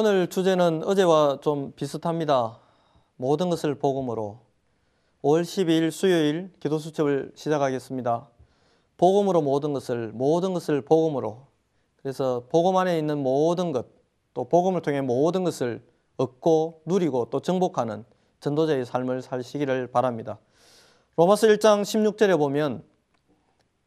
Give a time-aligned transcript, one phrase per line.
[0.00, 2.60] 오늘 주제는 어제와 좀 비슷합니다.
[3.16, 4.38] 모든 것을 복음으로
[5.22, 8.28] 5월 12일 수요일 기도 수첩을 시작하겠습니다.
[8.96, 11.46] 복음으로 모든 것을 모든 것을 복음으로
[12.00, 13.98] 그래서 복음 안에 있는 모든 것
[14.38, 15.82] 또 복음을 통해 모든 것을
[16.16, 18.04] 얻고 누리고 또 정복하는
[18.38, 20.38] 전도자의 삶을 살시기를 바랍니다.
[21.16, 22.84] 로마서 1장 16절에 보면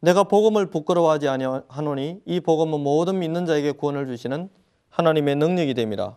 [0.00, 4.50] 내가 복음을 부끄러워하지 아니하노니 이 복음은 모든 믿는 자에게 구원을 주시는
[4.90, 6.16] 하나님의 능력이 됨이라.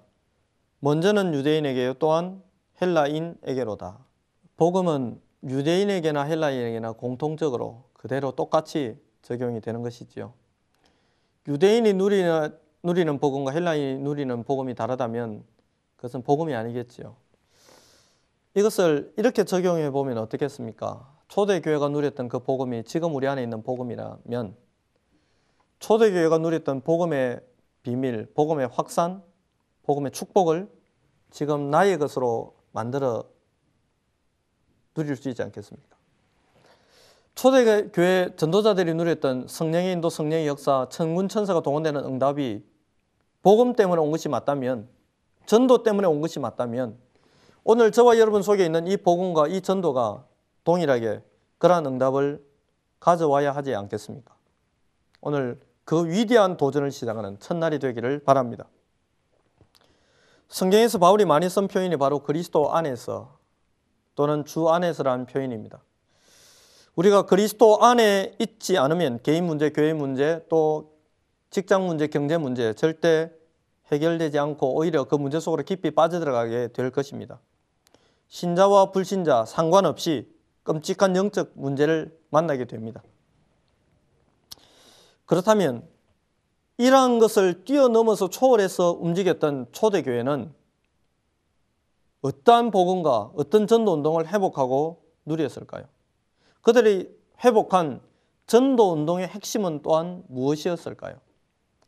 [0.79, 2.41] 먼저는 유대인에게 또한
[2.81, 3.99] 헬라인에게로다.
[4.57, 10.33] 복음은 유대인에게나 헬라인에게나 공통적으로 그대로 똑같이 적용이 되는 것이지요.
[11.47, 15.43] 유대인이 누리는, 누리는 복음과 헬라인이 누리는 복음이 다르다면
[15.95, 17.15] 그것은 복음이 아니겠지요.
[18.55, 21.11] 이것을 이렇게 적용해 보면 어떻겠습니까?
[21.27, 24.55] 초대교회가 누렸던 그 복음이 지금 우리 안에 있는 복음이라면
[25.79, 27.41] 초대교회가 누렸던 복음의
[27.83, 29.21] 비밀, 복음의 확산,
[29.83, 30.69] 복음의 축복을
[31.31, 33.25] 지금 나의 것으로 만들어
[34.93, 35.97] 누릴 수 있지 않겠습니까?
[37.35, 42.63] 초대교회 전도자들이 누렸던 성령의 인도, 성령의 역사, 천군 천사가 동원되는 응답이
[43.41, 44.87] 복음 때문에 온 것이 맞다면,
[45.45, 46.97] 전도 때문에 온 것이 맞다면,
[47.63, 50.25] 오늘 저와 여러분 속에 있는 이 복음과 이 전도가
[50.63, 51.21] 동일하게
[51.57, 52.45] 그러한 응답을
[52.99, 54.35] 가져와야 하지 않겠습니까?
[55.21, 58.67] 오늘 그 위대한 도전을 시작하는 첫날이 되기를 바랍니다.
[60.47, 63.37] 성경에서 바울이 많이 쓴 표현이 바로 그리스도 안에서
[64.15, 65.81] 또는 주 안에서라는 표현입니다.
[66.95, 70.93] 우리가 그리스도 안에 있지 않으면 개인 문제, 교회 문제, 또
[71.49, 73.31] 직장 문제, 경제 문제 절대
[73.91, 77.39] 해결되지 않고 오히려 그 문제 속으로 깊이 빠져들어가게 될 것입니다.
[78.27, 80.31] 신자와 불신자 상관없이
[80.63, 83.03] 끔찍한 영적 문제를 만나게 됩니다.
[85.25, 85.87] 그렇다면
[86.77, 90.53] 이러한 것을 뛰어넘어서 초월해서 움직였던 초대교회는
[92.21, 95.85] 어떠한 복음과 어떤 전도 운동을 회복하고 누렸을까요?
[96.61, 97.09] 그들이
[97.43, 98.01] 회복한
[98.47, 101.17] 전도 운동의 핵심은 또한 무엇이었을까요?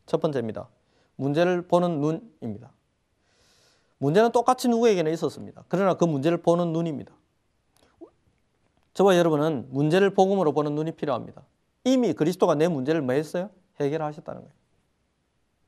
[0.06, 0.69] 첫 번째입니다.
[1.16, 2.72] 문제를 보는 눈입니다.
[3.97, 5.63] 문제는 똑같이 누구에게나 있었습니다.
[5.69, 7.13] 그러나 그 문제를 보는 눈입니다.
[8.94, 11.44] 저와 여러분은 문제를 복음으로 보는 눈이 필요합니다.
[11.85, 13.50] 이미 그리스도가 내 문제를 뭐 했어요?
[13.79, 14.53] 해결하셨다는 거예요.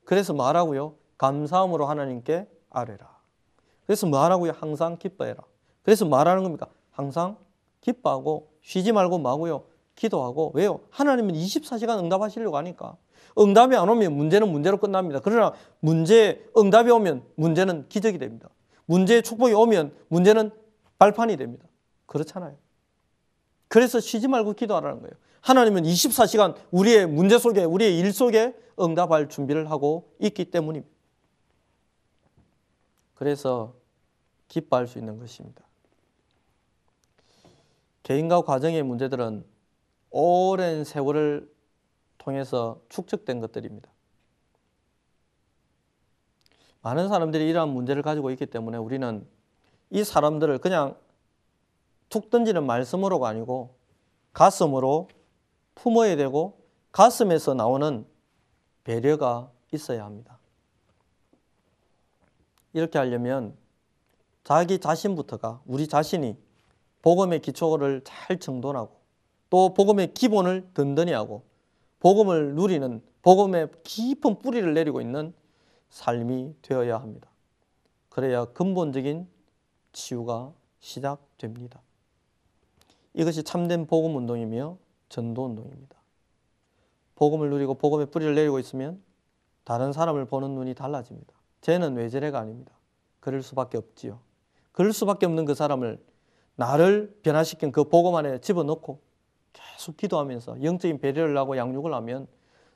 [0.04, 0.94] 그래서 말하고요.
[1.16, 3.18] 감사함으로 하나님께 아뢰라.
[3.86, 4.52] 그래서 말하고요.
[4.52, 5.42] 항상 기뻐해라.
[5.82, 6.66] 그래서 말하는 겁니까?
[6.90, 7.36] 항상
[7.80, 9.64] 기뻐하고 쉬지 말고 마고요.
[9.94, 10.80] 기도하고 왜요?
[10.90, 12.96] 하나님은 24시간 응답하시려고 하니까.
[13.38, 15.20] 응답이 안 오면 문제는 문제로 끝납니다.
[15.22, 18.48] 그러나 문제 응답이 오면 문제는 기적이 됩니다.
[18.86, 20.50] 문제의 축복이 오면 문제는
[20.98, 21.66] 발판이 됩니다.
[22.06, 22.56] 그렇잖아요.
[23.68, 25.14] 그래서 쉬지 말고 기도하라는 거예요.
[25.40, 30.92] 하나님은 24시간 우리의 문제 속에, 우리의 일 속에 응답할 준비를 하고 있기 때문입니다.
[33.14, 33.74] 그래서
[34.48, 35.62] 기뻐할 수 있는 것입니다.
[38.02, 39.44] 개인과 과정의 문제들은
[40.10, 41.52] 오랜 세월을
[42.16, 43.90] 통해서 축적된 것들입니다.
[46.80, 49.26] 많은 사람들이 이러한 문제를 가지고 있기 때문에 우리는
[49.90, 50.96] 이 사람들을 그냥
[52.08, 53.74] 툭 던지는 말씀으로가 아니고
[54.32, 55.08] 가슴으로
[55.74, 56.58] 품어야 되고
[56.92, 58.06] 가슴에서 나오는
[58.84, 60.38] 배려가 있어야 합니다.
[62.72, 63.56] 이렇게 하려면
[64.44, 66.36] 자기 자신부터가 우리 자신이
[67.02, 68.96] 복음의 기초를 잘 정돈하고
[69.50, 71.42] 또 복음의 기본을 든든히 하고
[72.00, 75.34] 복음을 누리는 복음의 깊은 뿌리를 내리고 있는
[75.90, 77.28] 삶이 되어야 합니다.
[78.08, 79.28] 그래야 근본적인
[79.92, 81.80] 치유가 시작됩니다.
[83.18, 85.96] 이것이 참된 복음 운동이며 전도 운동입니다.
[87.16, 89.02] 복음을 누리고 복음의 뿌리를 내리고 있으면
[89.64, 91.34] 다른 사람을 보는 눈이 달라집니다.
[91.60, 92.72] 쟤는 왜 저래가 아닙니다.
[93.18, 94.20] 그럴 수밖에 없지요.
[94.70, 96.00] 그럴 수밖에 없는 그 사람을
[96.54, 99.00] 나를 변화시킨 그 복음 안에 집어넣고
[99.52, 102.28] 계속 기도하면서 영적인 배려를 하고 양육을 하면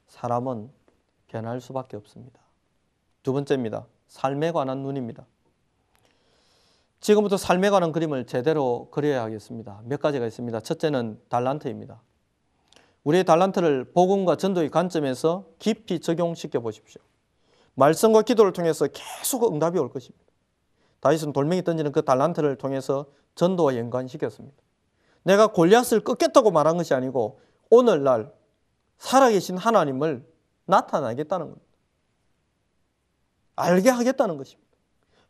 [0.09, 0.73] 사람은
[1.29, 2.41] 변할 수밖에 없습니다.
[3.23, 3.87] 두 번째입니다.
[4.09, 5.25] 삶에 관한 눈입니다.
[7.03, 9.83] 지금부터 삶에 관한 그림을 제대로 그려야 하겠습니다.
[9.85, 10.61] 몇 가지가 있습니다.
[10.61, 12.01] 첫째는 달란트입니다.
[13.03, 17.03] 우리의 달란트를 복음과 전도의 관점에서 깊이 적용시켜 보십시오.
[17.75, 20.25] 말씀과 기도를 통해서 계속 응답이 올 것입니다.
[21.01, 24.57] 다윗은 돌멩이 던지는 그 달란트를 통해서 전도와 연관시켰습니다.
[25.25, 28.33] 내가 골리앗을 꺾겠다고 말한 것이 아니고 오늘날
[28.99, 30.25] 살아계신 하나님을
[30.67, 31.67] 나타나겠다는 겁니다.
[33.57, 34.72] 알게 하겠다는 것입니다.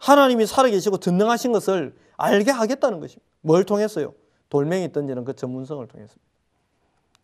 [0.03, 3.25] 하나님이 살아계시고 전능하신 것을 알게 하겠다는 것입니다.
[3.41, 4.15] 뭘 통해서요?
[4.49, 6.33] 돌멩이 던지는 그 전문성을 통해서입니다.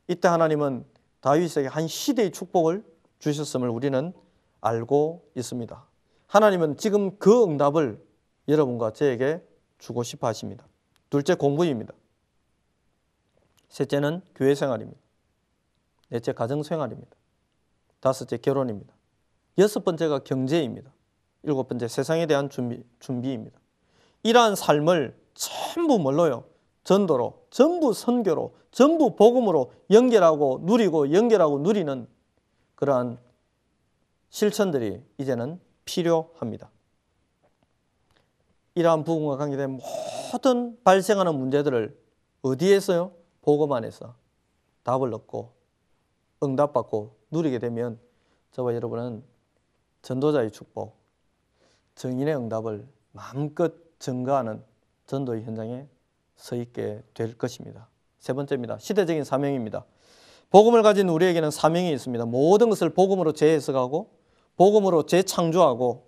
[0.07, 0.85] 이때 하나님은
[1.21, 2.85] 다윗에게 한 시대의 축복을
[3.19, 4.13] 주셨음을 우리는
[4.61, 5.87] 알고 있습니다.
[6.29, 8.01] 하나님은 지금 그 응답을
[8.47, 9.43] 여러분과 저에게
[9.79, 10.65] 주고 싶어 하십니다.
[11.11, 11.93] 둘째 공부입니다.
[13.71, 15.01] 셋째는 교회 생활입니다.
[16.11, 17.11] 넷째 가정 생활입니다.
[17.99, 18.95] 다섯째 결혼입니다.
[19.59, 20.93] 여섯 번째가 경제입니다.
[21.49, 23.59] 일곱 번째 세상에 대한 준비, 준비입니다.
[24.23, 26.45] 이러한 삶을 전부 뭘로요?
[26.85, 32.07] 전도로, 전부 선교로, 전부 복음으로 연결하고 누리고 연결하고 누리는
[32.75, 33.19] 그러한
[34.29, 36.71] 실천들이 이제는 필요합니다.
[38.75, 39.81] 이러한 부분과 관계된
[40.33, 41.99] 모든 발생하는 문제들을
[42.43, 43.13] 어디에서요?
[43.41, 44.15] 복음 안에서
[44.83, 45.53] 답을 얻고
[46.43, 47.99] 응답받고 누리게 되면
[48.53, 49.25] 저와 여러분은
[50.03, 50.99] 전도자의 축복,
[51.99, 54.63] 정인의 응답을 마음껏 증거하는
[55.07, 55.87] 전도의 현장에
[56.37, 57.89] 서 있게 될 것입니다.
[58.21, 58.79] 세 번째입니다.
[58.79, 59.85] 시대적인 사명입니다.
[60.51, 62.25] 복음을 가진 우리에게는 사명이 있습니다.
[62.27, 64.11] 모든 것을 복음으로 재해석하고
[64.57, 66.07] 복음으로 재창조하고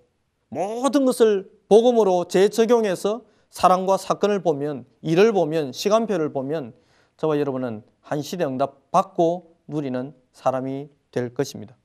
[0.48, 6.72] 모든 것을 복음으로 재적용해서 사랑과 사건을 보면 일을 보면 시간표를 보면
[7.16, 11.76] 저와 여러분은 한 시대 응답 받고 누리는 사람이 될 것입니다.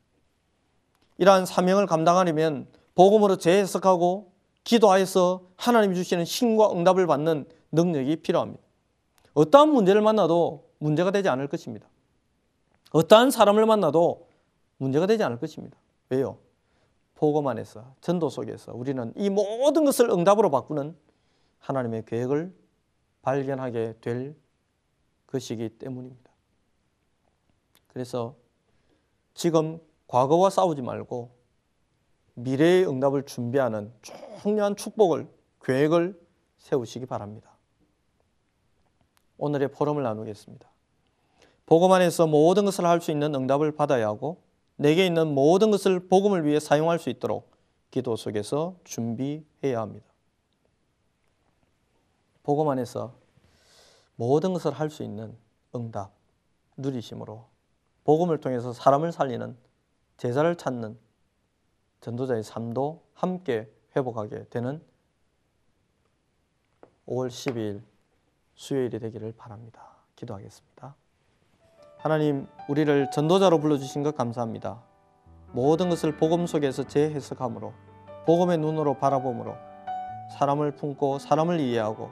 [1.18, 4.32] 이러한 사명을 감당하려면 복음으로 재해석하고
[4.64, 8.64] 기도하여서 하나님 주시는 신과 응답을 받는 능력이 필요합니다.
[9.34, 11.88] 어떠한 문제를 만나도 문제가 되지 않을 것입니다.
[12.92, 14.28] 어떠한 사람을 만나도
[14.78, 15.78] 문제가 되지 않을 것입니다.
[16.10, 16.38] 왜요?
[17.16, 20.96] 복음 안에서 전도 속에서 우리는 이 모든 것을 응답으로 바꾸는
[21.60, 22.54] 하나님의 계획을
[23.22, 24.36] 발견하게 될
[25.28, 26.32] 것이기 때문입니다.
[27.88, 28.36] 그래서
[29.34, 31.32] 지금 과거와 싸우지 말고
[32.36, 33.92] 미래의 응답을 준비하는
[34.42, 35.28] 청량한 축복을
[35.64, 36.20] 계획을
[36.58, 37.52] 세우시기 바랍니다.
[39.38, 40.70] 오늘의 포럼을 나누겠습니다.
[41.66, 44.42] 복음 안에서 모든 것을 할 수 있는 응답을 받아야 하고
[44.76, 47.52] 내게 있는 모든 것을 복음을 위해 사용할 수 있도록
[47.92, 50.06] 기도 속에서 준비해야 합니다.
[52.44, 53.16] 복음 안에서
[54.16, 55.36] 모든 것을 할 수 있는
[55.74, 56.12] 응답,
[56.78, 57.46] 누리심으로
[58.04, 59.58] 복음을 통해서 사람을 살리는
[60.18, 60.98] 제자를 찾는
[62.02, 64.82] 전도자의 삶도 함께 회복하게 되는
[67.08, 67.82] 5월 12일
[68.56, 69.82] 수요일이 되기를 바랍니다.
[70.16, 70.96] 기도하겠습니다.
[71.98, 74.82] 하나님, 우리를 전도자로 불러주신 것 감사합니다.
[75.52, 77.74] 모든 것을 복음 속에서 재해석함으로,
[78.26, 79.56] 복음의 눈으로 바라봄으로,
[80.38, 82.12] 사람을 품고 사람을 이해하고,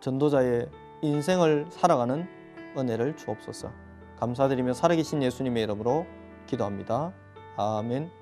[0.00, 0.68] 전도자의
[1.02, 2.26] 인생을 살아가는
[2.76, 3.70] 은혜를 주옵소서.
[4.18, 6.06] 감사드리며 살아계신 예수님의 이름으로
[6.46, 7.12] 기도합니다.
[7.56, 8.19] 아멘.